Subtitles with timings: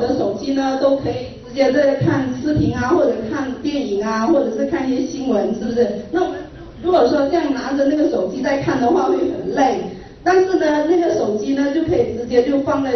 [0.00, 5.86] 的手机呢，都可以直接在看视频啊，或者看电影啊，或者是看一些新闻，是不是？
[6.10, 6.38] 那我们
[6.82, 9.82] 如果说这样拿着那个手机在看的话，会很累。
[10.24, 12.92] 但是呢，那个手机呢，就可以直接就放在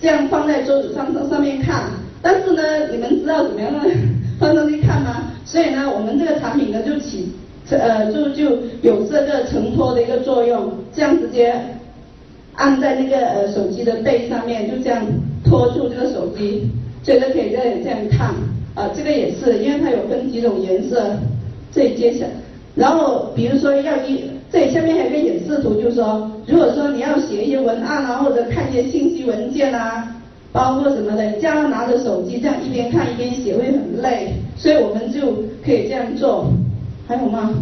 [0.00, 1.84] 这样放在桌子上上上面看。
[2.22, 3.72] 但是呢，你们知道怎么样
[4.40, 5.32] 放上去看吗？
[5.44, 7.32] 所以呢，我们这个产品呢，就起
[7.70, 11.54] 呃就就有这个承托的一个作用，这样直接
[12.54, 15.04] 按在那个呃手机的背上面，就这样
[15.48, 16.68] 托住这个手机，
[17.02, 18.34] 所以就可以这样这样看。
[18.74, 21.16] 啊，这个也是，因为它有分几种颜色，
[21.72, 22.26] 这里接下。
[22.74, 24.20] 然后比如说要一，
[24.52, 30.14] 这里下面还有个演示图，就是说，如果说你要写一些文案啊，或者看一些信息文件啊，
[30.52, 35.20] 包括什么的，这样拿着手机这样一边看一边写会很累，所以我们就
[35.64, 36.50] 可以这样做。
[37.08, 37.54] 还有吗？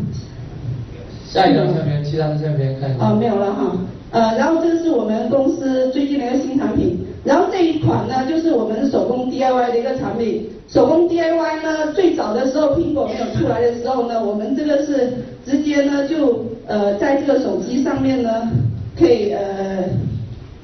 [1.28, 3.06] 下一张相片，其他的相片看一下。
[3.06, 3.76] 哦，没有了哈。
[4.10, 10.46] 呃，然后这个是我们公司最近的一个新产品，然后这一款呢，就是我们手工 DIY 的一个产品。
[10.68, 15.12] 手工 DIY 呢，最早的时候苹果没有出来的时候呢，我们这个是
[15.46, 18.50] 直接呢就呃在这个手机上面呢
[18.98, 19.84] 可以呃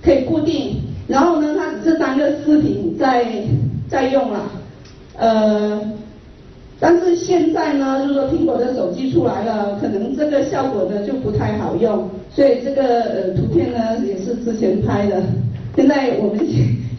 [0.02, 3.24] 可以固定，然后呢它这三个视频在
[3.88, 4.40] 在用了，
[5.18, 5.80] 呃，
[6.80, 15.22] 但是现在呢就是说苹果的手机出来了，可能这个效果呢就不太好用，所以这个呃图片呢也是之前拍的，
[15.76, 16.46] 现在我们。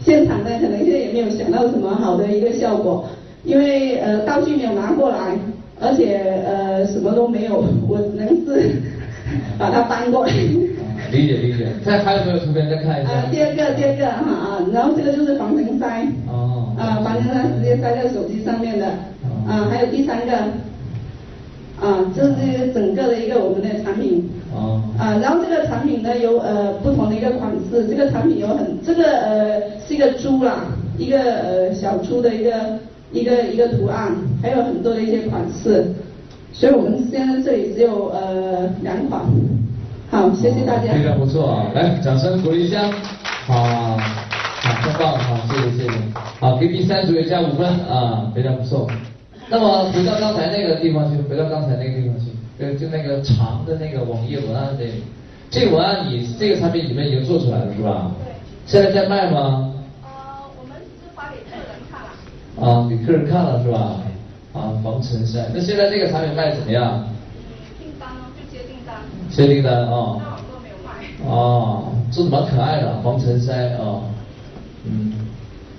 [0.04, 3.04] 现场呢，可能现在也没有想到什么好的一个效果，
[3.44, 5.38] 因为呃道具没有拿过来，
[5.80, 8.82] 而且呃什么都没有，我只能是
[9.56, 10.32] 把它搬过来。
[11.12, 13.12] 理解理解，再还有没有图片再看一下？
[13.12, 16.04] 啊，第二个第二个哈啊，然后这个就是防尘塞。
[16.26, 16.74] 哦。
[16.76, 18.86] 啊，防尘塞直接塞在手机上面的。
[19.46, 20.32] 啊，还有第三个。
[21.80, 24.28] 啊，这是整个的一个我们的产品。
[24.62, 24.80] 哦。
[24.98, 30.64] 啊，然后这个产品呢有呃不同的一个款式，这个产品有很这个呃是一个猪啦，
[30.96, 32.52] 一个呃小猪的一个
[33.12, 35.92] 一个一个图案，还有很多的一些款式，
[36.52, 39.22] 所以我们现在这里只有呃两款。
[40.10, 40.92] 好，谢谢大家。
[40.92, 42.82] 非常不错啊，来掌声鼓励一下。
[43.46, 45.90] 好，好，太棒，好，谢谢谢谢。
[46.38, 48.86] 好，给第三组也加五分啊，非常不错。
[49.48, 52.31] 那么回到刚才那个地方去，回到刚才那个地方去，
[52.62, 54.84] 就就那个长的那个网页文案的，
[55.50, 58.12] 这个文案你这个产品里面已经做出来了是吧？
[58.24, 58.32] 对。
[58.66, 59.74] 现在在卖吗？
[60.04, 62.08] 啊，我们是发给客人看了。
[62.64, 63.96] 啊，给客人看了是吧？
[64.52, 65.44] 啊，防尘塞。
[65.52, 67.04] 那现在这个产品卖的怎么样？
[67.80, 68.94] 订单就接订单。
[69.28, 69.88] 接订单啊。
[69.88, 71.28] 那网络没有卖。
[71.28, 74.04] 哦，这蛮可爱的防尘塞啊。
[74.84, 75.14] 嗯。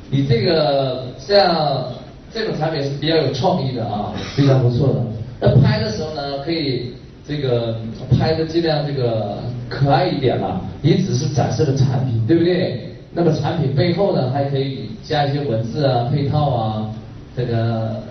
[0.10, 1.94] 你这个像。
[2.36, 5.06] 这种产品是比较有创意的啊，非常不错的。
[5.46, 6.94] 那拍的时候呢，可以
[7.28, 7.76] 这个
[8.18, 10.62] 拍的尽量这个可爱一点了。
[10.82, 12.96] 你只是展示了产品，对不对？
[13.14, 16.90] 那么产品背后呢，还可以加一些文字啊、配套啊，
[17.36, 18.02] 这个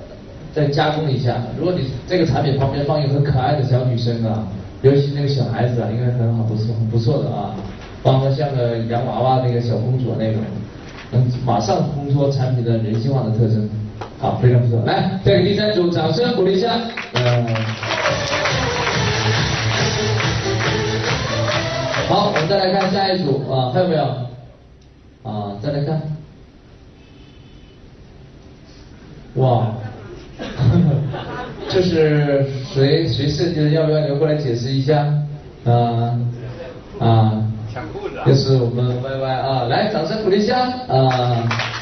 [0.53, 1.43] 再加工一下。
[1.59, 4.47] 如果你这个产品旁边放一个可爱的小女生啊，
[4.83, 7.55] 尤其那个小孩子啊，应该很好，不错，很不错的啊，
[8.03, 10.43] 帮她像个洋娃娃那个小公主那种，
[11.11, 13.67] 能马上烘托产品的人性化的特征。
[14.23, 14.81] 好，非常不错。
[14.87, 16.79] 来，再给第三组掌声鼓励一下。
[17.15, 17.45] 嗯。
[22.09, 24.05] 好，我们再来看下一组啊，还有没有？
[25.25, 26.01] 啊，再来看。
[29.35, 29.73] 哇，
[31.69, 33.71] 这是谁谁设计的？
[33.71, 35.05] 要不要留过来解释一下？
[35.65, 36.17] 啊
[37.01, 37.43] 啊，
[38.25, 41.82] 这是我们 Y Y 啊，来，掌声鼓励一下啊。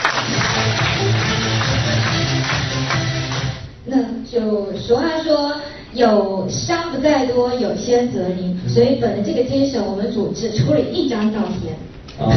[4.30, 5.52] 就俗话说，
[5.92, 8.56] 有伤不在多，有先则灵。
[8.68, 11.74] 所以本着这个精神，我们组织出了一张照片。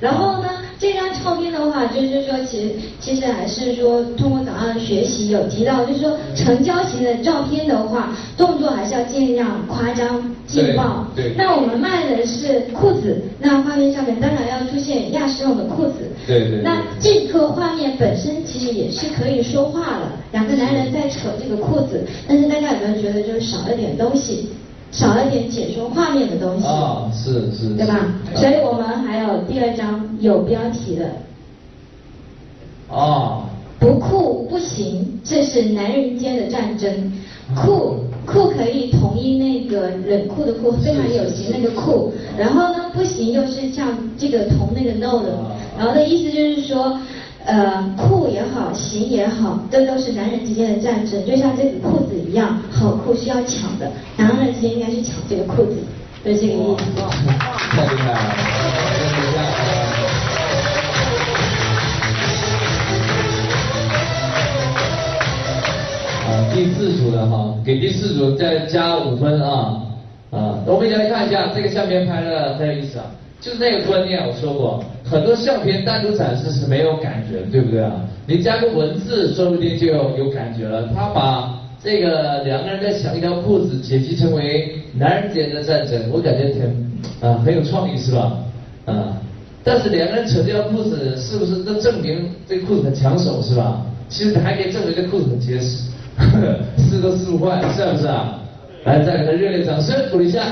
[0.00, 0.48] 然后呢？
[0.78, 11.06] 这张照片的话，就是说，其实其实还是说，通过早上学习有提到，就是说，成交型的照片的话，动作还是要尽量夸张劲爆。
[11.16, 11.32] 对。
[11.36, 16.08] 那我们卖的是裤子，那画面上面当然要出现亚视用的裤子。
[16.26, 16.60] 对对。
[16.62, 24.50] 那这个画面本身其实也是可以说话了，两个男人在扯这个裤子，但是大家有没有觉得就是少了点东西？
[24.90, 27.94] 少了点解说画面的东西，啊，是是，对吧？
[28.34, 31.10] 所以我们还有第二张有标题的，
[32.88, 33.44] 哦，
[33.78, 37.12] 不酷不行，这是男人间的战争。
[37.54, 42.12] 酷酷可以同意那个冷酷的酷，非常有型那个酷。
[42.36, 43.88] 然后呢，不行又是像
[44.18, 45.38] 这个同那个 no 的，
[45.78, 46.98] 然后的意思就是说。
[47.48, 55.78] 呃酷也好行也好这都是男人之间的战争就像这个裤子一样好裤是要抢的男人之间应该去抢这个裤子
[56.22, 56.84] 对这个意思
[57.70, 58.18] 太厉害了。
[66.52, 69.80] 第四组的哈给第四组再加五分啊
[70.30, 73.06] 啊我们一起来看一下这个相片拍的很有意思啊。
[73.40, 77.92] 就那个观念我说过，很多相片单独展示是没有感觉，对不对啊？
[78.26, 80.88] 你加个文字，说不定就有感觉了。
[80.94, 86.62] 他把这个两个人在抢一条裤子解析成为男人间的战争，我感觉挺
[87.20, 88.38] 啊很有创意是吧？
[88.86, 89.16] 啊，
[89.62, 93.86] 但是两个人扯这条裤子，是不是都证明这裤子很抢手是吧？
[94.08, 95.84] 其实还可以证明这裤子很结实，
[96.76, 98.40] 撕都撕不坏，是不是啊？
[98.84, 100.42] 来，再给他热烈掌声鼓励一下。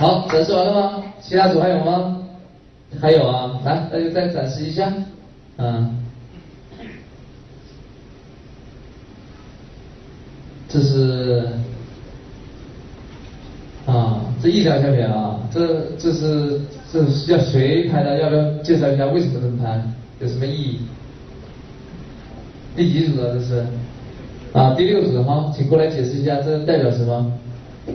[0.00, 1.02] 好，展示完了吗？
[1.20, 2.16] 其他组还有吗？
[2.98, 4.90] 还有啊，来，那就再展示一下，
[5.58, 5.94] 嗯。
[10.70, 11.46] 这是
[13.84, 16.58] 啊，这一张相片啊，这这是
[16.90, 18.18] 这是要谁拍的？
[18.22, 19.82] 要不要介绍一下为什么这么拍？
[20.20, 20.80] 有什么意义？
[22.74, 23.34] 第几组了？
[23.34, 23.66] 这是
[24.54, 27.32] 啊，第六组哈，请过来解释一下，这代表什么？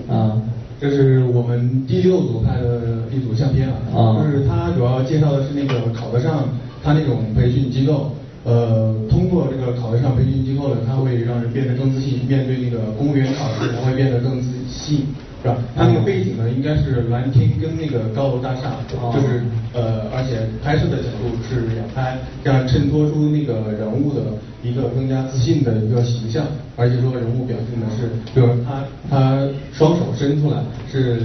[0.07, 0.39] 啊，
[0.79, 6.49] 这是我们第六组拍的一组相片啊，就是他主要介绍的是那个考得上
[6.83, 8.11] 他那种培训机构。
[8.43, 15.07] 呃，通过这个考得上培训机构呢，他会让人变得更自信，面对那个公务员考试，他会变得更自信，
[15.45, 15.57] 是吧？
[15.75, 18.77] 它那个背景呢，应该是蓝天跟那个高楼大厦，
[19.13, 19.43] 就是
[19.73, 24.21] 呃，而且拍摄的角度是仰拍，这样衬托出那个人物的
[24.63, 30.57] 一个更加自信的一个形象，而且说人物表现的是，比如他他双手伸出来
[30.91, 31.21] 是。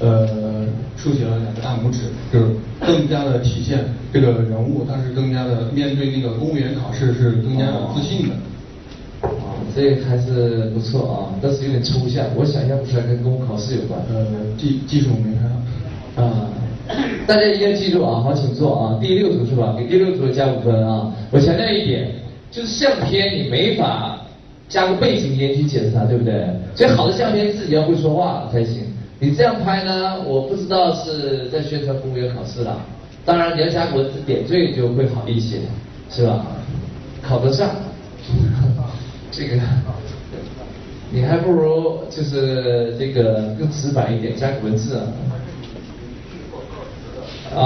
[0.00, 0.64] 呃，
[0.96, 2.02] 竖起了两个大拇指，
[2.32, 2.46] 就是
[2.78, 8.36] 更加的体现这个人物，他是更加的面对那个公务员考试是更加自信的。
[9.22, 14.00] 啊，这还是不错啊，但是有点抽象，我想象不出来跟公务考试有关。
[14.08, 14.24] 呃，
[14.56, 16.22] 技技术没看到。
[16.22, 16.48] 啊，
[17.26, 18.98] 大家一定要记住啊，好，请坐啊。
[19.00, 19.74] 第六组是吧？
[19.76, 21.12] 给第六组加五分啊。
[21.30, 22.10] 我强调一点，
[22.50, 24.20] 就是相片你没法
[24.68, 26.46] 加个背景音去解释它，对不对？
[26.74, 28.84] 所以好的相片自己要会说话才行。
[29.20, 30.22] 你这样拍呢？
[30.22, 32.80] 我不知道是在宣传公务员考试了。
[33.24, 35.58] 当然你要加文字点缀就会好一些，
[36.08, 36.46] 是吧？
[37.20, 37.68] 考得上，
[39.30, 39.56] 这个
[41.10, 45.02] 你还不如就是这个更直白一点，加个文字啊。
[47.54, 47.62] 啊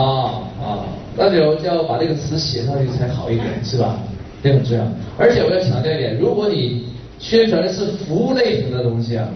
[0.63, 0.85] 啊，
[1.17, 3.99] 那就要把这个词写上去才好一点，是吧？
[4.43, 4.85] 这很重要。
[5.19, 6.87] 而且我要强调一点，如果你
[7.19, 9.29] 宣传的是服务类型的东西啊。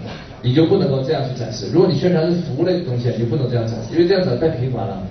[0.42, 1.66] 你就不能够这样去展示。
[1.72, 5.02] 如果你宣传是服务类的东西，你就不能这样展示，因为这样子太频繁了。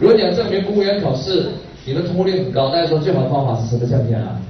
[0.00, 1.46] 如果你要证明公务员考试
[1.84, 4.40] 你的通过率很高，大家说最好的方法是什么相片啊？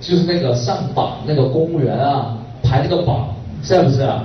[0.00, 4.24] 就是那个上榜那个公务员啊，排那个榜，是不是啊？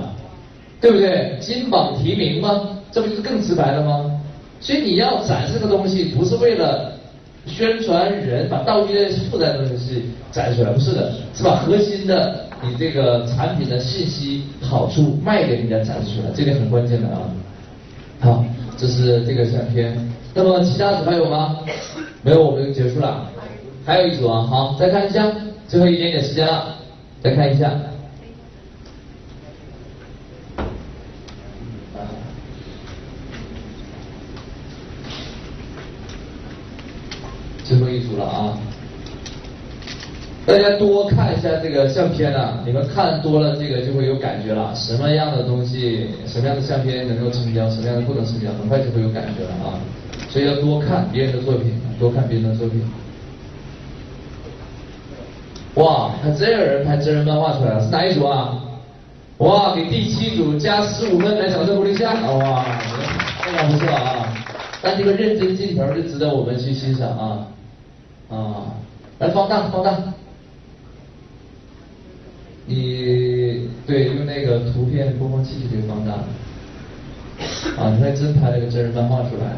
[0.80, 1.36] 对不对？
[1.40, 2.60] 金榜题名吗？
[2.90, 4.20] 这不就是更直白了吗？
[4.60, 6.92] 所以你要展示这个东西，不是为了
[7.46, 12.46] 宣传人，把道具的复杂的东西展示出来，不是的，是把核心的。
[12.64, 17.18] 你这个产品的信息好处卖给人家展示出来，这点很关键的啊。
[18.20, 18.44] 好，
[18.76, 19.96] 这是这个相片。
[20.32, 21.56] 那么其他组还有吗？
[22.22, 23.28] 没有，我们就结束了。
[23.84, 25.26] 还有一组啊，好，再看一下，
[25.72, 26.76] 最后一点点时间了，
[27.22, 27.72] 再看一下。
[37.64, 38.58] 最后一组了啊。
[40.44, 44.74] 大家多看一下这个相片啊，你们看多了这个就会有感觉了。
[44.74, 49.80] 什么样的东西，什么样的相片能够成交，什么样的不能成交，很快就会有感觉了啊。
[50.28, 52.84] 所以要多看别人的作品，多看别人的作品。
[55.74, 58.58] 哇，还真有人拍真人漫画出来了，是哪一组啊？
[59.38, 62.12] 哇，给第七组加十五分，来掌声鼓励一下。
[62.12, 62.62] 哇，
[63.42, 64.32] 非常不错啊。
[64.82, 67.46] 但这个认真镜头就值得我们去欣赏啊
[68.28, 68.74] 啊，
[69.18, 69.96] 来放大放大。
[72.66, 76.12] 你对用那个图片播放器就可以放大，
[77.82, 79.56] 啊，你还真拍了个真人漫画出来，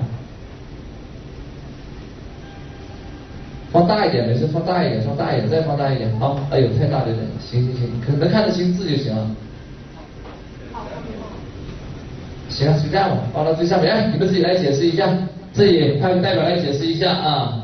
[3.74, 9.28] 放大一点，没事，放大一点，放大一点，再放大一点，好，哎呦，太大了点，行行行，可能看得清字就行了。
[12.48, 15.12] 行，就这样吧，放到最下面，你们自己来解释一下，
[15.52, 17.62] 自己派个代表来解释一下啊。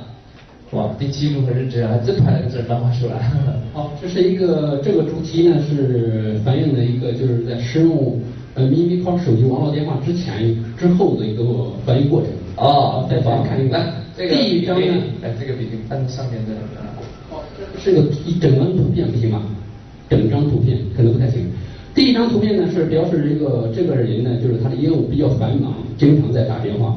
[0.72, 3.30] 哇，第七组很认真啊，还真拍了个真人漫画出来。
[3.72, 8.20] 好，这是一个这个主题呢，是反映的一个就是在使用
[8.54, 11.44] 呃咪咪考手机网络电话之前之后的一个
[11.86, 12.30] 翻译过程。
[12.56, 13.78] 哦，再看一个，
[14.16, 16.52] 这个第一张呢，哎，这个比按上面的。
[17.30, 17.42] 哦，
[17.78, 19.42] 是个一整张图片不行吗？
[20.08, 21.46] 整张图片可能不太行。
[21.94, 26.96] 第一张图片呢是表示一个这个人呢，就是他的业务比较繁忙，经常在打电话。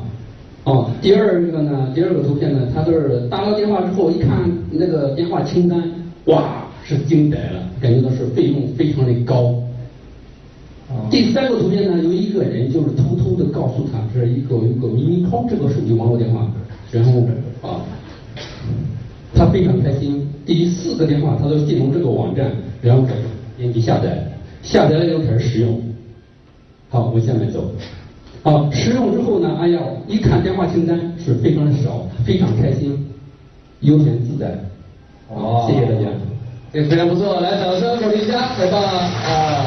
[0.63, 5.83] 哦，第二个呢，第二个图片呢，他就是打了电话之后一看那个电话清单，
[6.25, 9.55] 哇，是惊呆了，感觉到是费用非常的高。
[11.09, 16.47] 第三个图片呢，有一个人就是偷偷的告诉他，这一个一个明明抛这个手机网络电话，
[16.93, 17.21] 然后
[17.61, 17.81] 啊，
[19.33, 20.29] 他非常开心。
[20.45, 23.03] 第四个电话，他都进入这个网站，然后
[23.57, 24.23] 点击下载，
[24.61, 25.81] 下载了以后开始使用。
[26.89, 27.71] 好，我下面走。
[28.43, 33.07] 好，使用之后呢，哎呀，一看电话清单是非常的少，非常开心，
[33.79, 34.53] 悠闲自在。
[35.29, 36.09] 哦，谢谢大家。
[36.71, 39.65] 这非常不错，来掌声鼓励一下，太棒了啊！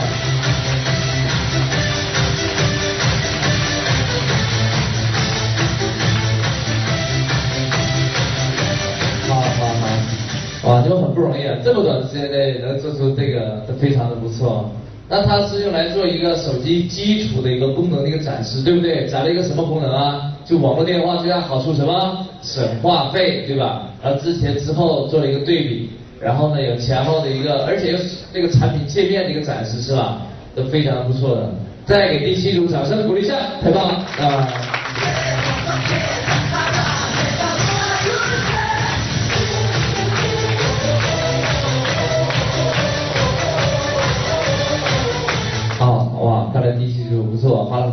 [10.67, 14.69] 哇，你们很不容易啊，这么短的时间内能做出这个，都非常的不错。
[15.09, 19.07] 那它是用来做一个手机基础的一个功能的一个展示，对不对？
[19.07, 20.33] 展了一个什么功能啊？
[20.45, 22.27] 就网络电话最大好处什么？
[22.43, 23.83] 省话费，对吧？
[24.03, 27.99] 然后之前之后做了一个对比，然后呢有前后的一个，而且又
[28.35, 30.19] 那个产品界面的一个展示，是吧？
[30.57, 31.49] 都非常不错的。
[31.87, 34.76] 再给第七组掌声鼓励一下，太棒了啊！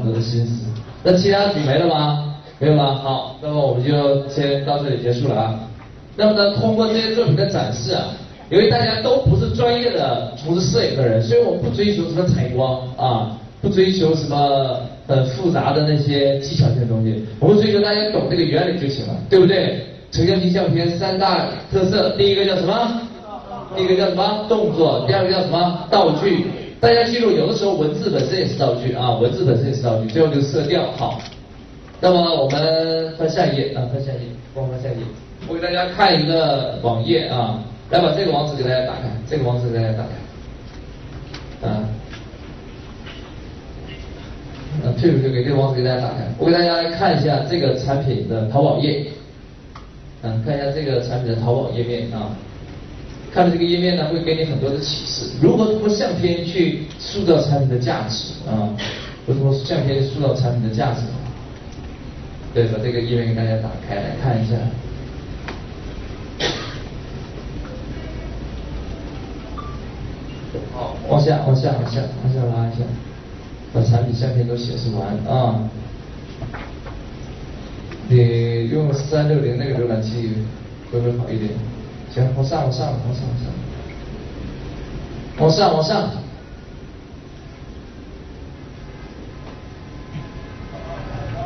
[0.05, 0.65] 我，的心思。
[1.03, 2.35] 那其他组没了吗？
[2.59, 2.95] 没有了。
[2.95, 5.59] 好，那么我们就先到这里结束了啊。
[6.15, 8.05] 那么呢，通过这些作品的展示啊，
[8.49, 19.87] 因为大家都不是专业的从事摄影的人，所以我不追求什么采光啊，不追求什么很复杂的那些技巧性的东西，我们追求大家懂这个原理就行了，对不对？
[20.11, 23.01] 成像机相片三大特色，第一个叫什么？
[23.75, 24.45] 第一个叫什么？
[24.47, 25.03] 动作。
[25.07, 25.79] 第二个叫什么？
[25.89, 26.45] 道具。
[26.83, 30.09] 大家记住，有的时候文字本身也是道具啊，文字本身也是道具。
[30.09, 31.17] 最后就是色调，好。
[32.01, 35.05] 那么我们翻下一页啊，翻下一页，帮我翻下一页。
[35.47, 40.03] 我给大家看一个网页啊，来把这个网址给大家打开，这个网址给大家打
[41.61, 41.69] 开。
[41.69, 41.87] 啊，
[44.83, 46.27] 啊，退出去，给这个网址给大家打开。
[46.37, 49.05] 我给大家看一下这个产品的淘宝页，
[50.23, 52.35] 嗯，看一下这个产品的淘宝页面啊。
[53.33, 55.31] 看了这个页面呢，会给你很多的启示。
[55.41, 58.69] 如何通过相片去塑造产品的价值啊？
[59.25, 61.01] 如何相片塑造产品的价值？
[62.53, 64.55] 对，把这个页面给大家打开来看一下。
[70.71, 72.83] 好，往下，往下，往下，往下拉一下，
[73.73, 75.67] 把产品相片都显示完啊。
[78.07, 80.33] 你用三六零那个浏览器
[80.91, 81.49] 会不会好一点？
[82.13, 83.25] 行，往上，往上，往上，
[85.39, 86.11] 往上，往上，往上。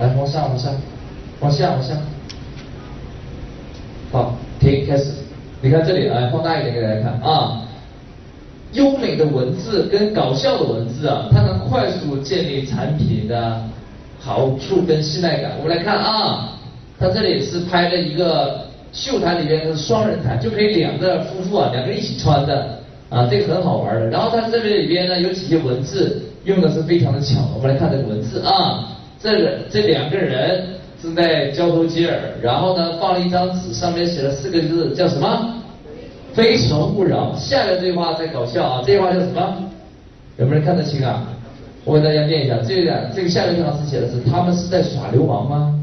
[0.02, 0.74] 来，往上，往上，
[1.40, 1.94] 往下，往下。
[4.12, 5.14] 好，停，开始。
[5.62, 7.62] 你看这里，来放大一点给大家看啊。
[8.74, 13.64] 优美的文字跟搞笑的文字啊，它能快速建立产品的
[14.20, 15.54] 好处跟信赖感。
[15.60, 16.50] 我们来看啊，
[17.00, 18.67] 它这里是拍了一个。
[18.94, 22.79] 秀台里边是双人台，就可以两个夫妇啊，两个一起穿的
[23.10, 24.08] 啊，这个很好玩的。
[24.08, 28.89] 然后它这里里边呢有几些文字用的是非常的巧，我们来看这个文字啊，
[29.22, 30.63] 这个这两个人
[31.01, 35.53] 正在交头接耳，然后呢放了一张纸，上面写了四个字，叫什么？
[36.34, 37.36] 非诚勿扰。
[37.36, 39.56] 下面这句话在搞笑啊，这句话叫什么？
[40.38, 41.27] 有没有人看得清啊？
[41.84, 45.74] 我给大家念一下，这个这个下面这行字写的是他们是在耍流氓吗？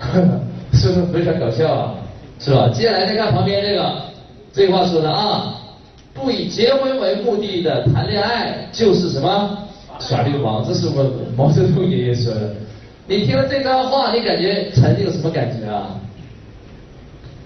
[0.72, 1.94] 是不是非常搞笑啊？
[2.38, 2.68] 是吧？
[2.72, 3.92] 接下来再看旁边这个，
[4.52, 5.54] 这话说的啊，
[6.14, 9.58] 不以结婚为目的的谈恋爱就是什么
[9.98, 11.04] 耍流氓，这是我
[11.36, 12.54] 毛泽东爷爷说的。
[13.06, 15.98] 你听了这段话，你感觉曾经有什么感觉啊？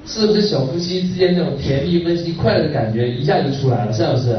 [0.04, 3.92] 是不是小夫妻之间那种甜蜜、温馨、快乐的感觉一下就出来了？
[3.92, 4.36] 是不是？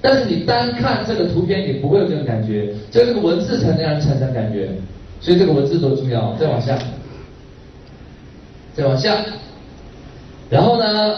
[0.00, 4.68] 但是你单看这个图片，你不会有这种感觉，就这个文字才能让人产生感觉。
[5.20, 6.34] 所以这个文字多重要。
[6.38, 6.78] 再往下，
[8.76, 9.16] 再往下。
[10.50, 11.14] 然后呢，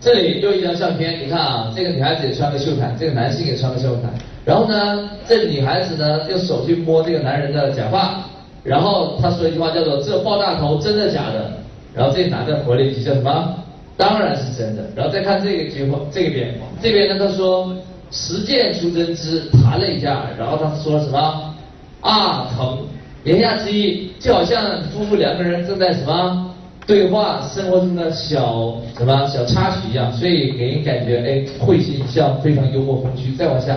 [0.00, 4.12] 这里又一张相片，你看啊，这个女孩子也穿个袖毯，这个男性也穿个袖毯。
[4.44, 8.22] 然后呢，这个女孩子呢用手去摸这个男人的假发，
[8.62, 11.50] 然后他说一句话叫做“这爆炸头真的假的？”
[11.92, 13.54] 然后这男的回了一句叫什么？
[13.96, 14.82] 当然是真的。
[14.94, 17.74] 然后再看这个结果，这边这边呢他说
[18.12, 21.54] “实践出真知”，弹了一下，然后他说什么？
[22.02, 22.78] 啊疼！
[23.24, 26.54] 言下之意就好像夫妇两个人正在什么？
[26.86, 33.34] 对话生活中的小什么小插曲一样，所以给人感觉哎会心一笑，非常幽默风趣。
[33.34, 33.76] 再往下，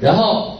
[0.00, 0.58] 然后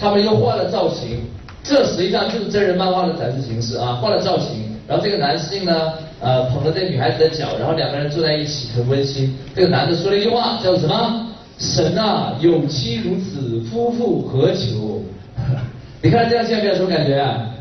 [0.00, 1.20] 他们又换了造型，
[1.62, 4.48] 这实际上就是真人漫画的展示形式啊，换了造型，
[4.88, 9.36] 然后这个男性呢，呃，捧着这女孩子的脚，然后两个人坐在一起，很温馨。
[9.54, 11.28] 这个男的说了一句话，叫什么？
[11.58, 15.02] 神啊，有妻如此，夫复何求？
[16.02, 17.51] 你看这样相片有什么感觉啊？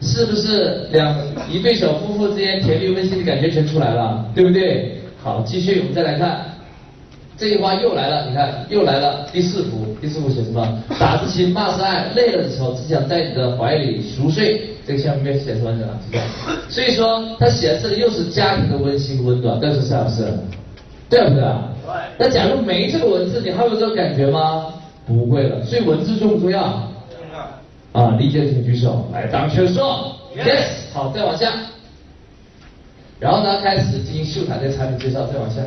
[0.00, 1.14] 是不是两
[1.50, 5.00] 一对小夫妇之间甜蜜温馨的感觉全出来了，对不对？
[5.22, 6.44] 好，继续，我们再来看，
[7.36, 10.66] 这句话又来了，你看又来了第四幅，第四幅写什么？
[11.00, 14.70] 打是亲，骂是爱，累了的时候只想在你的怀里熟睡。
[14.86, 15.98] 这个相片写出来了，
[16.68, 20.32] 所以说它显示的又是家庭的温馨温暖，但是是不是？
[21.10, 21.72] 对不对啊？
[21.84, 21.92] 对。
[22.16, 24.66] 那假如没这个文字，你还有这个感觉吗？
[25.04, 25.60] 不会了。
[25.64, 26.88] 所以文字重不重要？
[27.96, 29.08] 啊，理解的请举手。
[29.10, 30.14] 来，张全说。
[30.36, 30.92] Yes。
[30.92, 31.50] 好，再往下。
[33.18, 35.62] 然后呢，开始进行秀谈的产品介绍，再往下。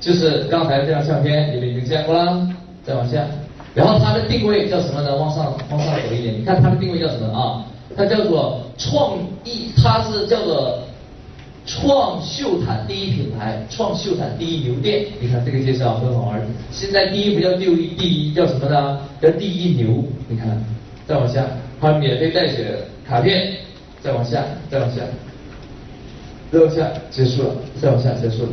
[0.00, 2.44] 就是刚才这张相片，你们已经见过了。
[2.84, 3.24] 再往下。
[3.72, 5.14] 然后它的定位叫什么呢？
[5.14, 6.34] 往上，往上走一点。
[6.40, 7.64] 你看它的定位叫什么啊？
[7.96, 10.80] 它叫做创意，它是叫做。
[11.66, 15.04] 创秀毯第一品牌，创秀毯第一牛店。
[15.20, 16.40] 你看这个介绍很好玩。
[16.72, 18.98] 现在第一不叫第一，第一叫什么呢？
[19.20, 20.02] 叫第一牛。
[20.26, 20.48] 你看，
[21.10, 21.44] 再往下，
[21.80, 22.68] 还有免费代写
[23.04, 23.52] 卡片。
[24.00, 25.02] 再往下，再往下，
[26.52, 27.48] 再往下，结束了。
[27.82, 28.48] 再往下，结束了。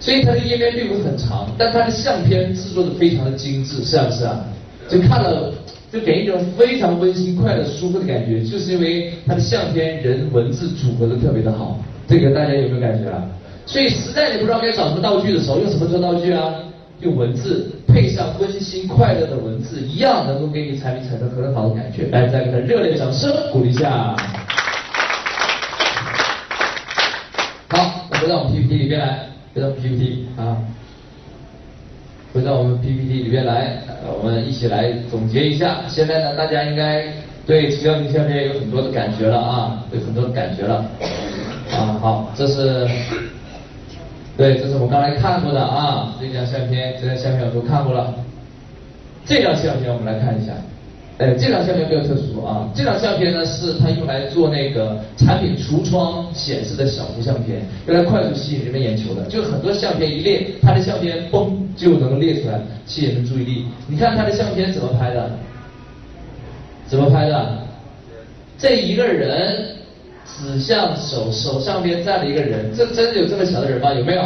[0.00, 4.44] 所以它的页面并不是很长，但它的相片制作的非常的精致，是不是啊？
[4.88, 5.52] 就看了，
[5.92, 11.78] 就给一种非常温馨、快乐、舒服的感觉，就是因为它的相片人文字组合的特别的好。
[12.08, 13.22] 这个大家有没有感觉啊？
[13.66, 16.54] 所以实在你不知道该找什么道具的时候，用什么做道具啊？
[17.00, 22.08] 用文字配上温馨快乐的文字，一样能够给你产品产生很好的感觉。
[22.08, 24.16] 来，再给他热烈掌声鼓励一下。
[27.68, 29.20] 好，回到我们 PPT 里边来，
[29.54, 30.58] 回到 PPT 啊，
[32.34, 33.78] 回到我们 PPT 里边来，
[34.20, 35.82] 我们一起来总结一下。
[35.86, 37.06] 现在呢，大家应该
[37.46, 40.84] 对成交型相片有很多的感觉了啊，有很多的感觉了。
[41.70, 42.88] 啊，好，这是，
[44.38, 48.14] 对，这是我们刚才看过的啊，这张相片，这张相片我都看过了。
[49.26, 50.52] 这张相片我们来看一下，
[51.18, 59.24] 哎，这张相片比较特殊啊，这张相片呢是它用来做那个产品橱窗显示的小幅相片，用来快速吸引人们眼球的。
[59.24, 63.66] 就很多相片一列，它的相片嘣就能列出来，吸引人注意力。
[63.88, 65.28] 你看它的相片怎么拍的？
[66.86, 67.58] 怎么拍的？
[68.56, 69.77] 这一个人。
[70.40, 73.92] 指向手手上边站了一个人，这真的有这么小的人吗？
[73.94, 74.22] 有没有？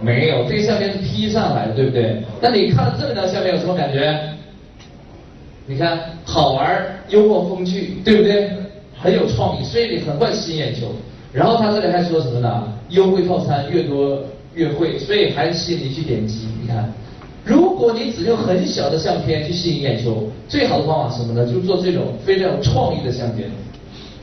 [0.00, 2.22] 没有，这个相片是 P 上来的，对不对？
[2.40, 4.16] 那你看这么张相片有什么感觉？
[5.66, 8.50] 你看好玩、幽默、风趣，对不对？
[8.96, 10.86] 很有创意，所以你很快吸引眼球。
[11.32, 12.72] 然后他这里还说什么呢？
[12.90, 14.22] 优惠套餐越多
[14.54, 16.46] 越会，所以还吸引你去点击。
[16.62, 16.92] 你看，
[17.44, 21.44] 如果你只用很小的相片去吸引眼球，最好的方法是什么呢？
[21.44, 23.48] 就做这种非常有创意的相片。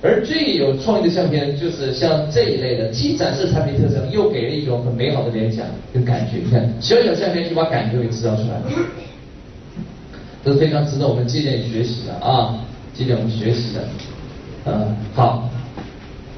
[0.05, 6.37] 而最有创意的相片就是像这一类的，既展示产品特征，又给了一种很美好的联想跟感觉。
[6.45, 8.65] 你看，小小相片就把感觉给制造出来了，
[10.43, 12.55] 这是非常值得我们借鉴学习的啊，
[12.93, 13.81] 借鉴我们学习的。
[14.65, 15.49] 嗯，好，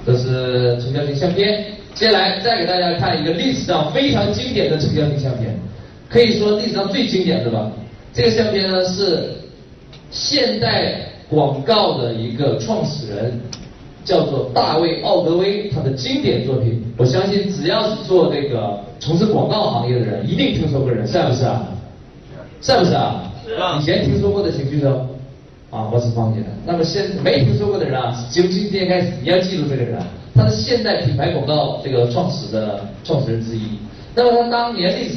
[0.06, 1.66] 这是成交型相片。
[1.94, 5.54] 接下来再给大家看一个历史上非常经典的成交型相片，
[6.08, 7.70] 可以说历史上最经典的吧。
[8.14, 9.30] 这个相片呢是
[10.10, 11.04] 现代。
[11.30, 13.38] 广告的一个创始人
[14.08, 21.68] 叫做大卫奥德威，他的经典作品，我相信只要是做这个从事广告行业的人，一定听说过人，是不是啊？
[22.62, 23.30] 是不是啊？
[23.82, 25.06] 以前听说过的请举手。
[25.70, 26.40] 啊，我是方姐。
[26.66, 30.02] 那么现没听说过的人啊，从今天开始你要记住这个人，
[30.34, 33.64] 他是现代品牌广告这个创始的创始人之一。
[34.16, 35.06] 那么他当年历史。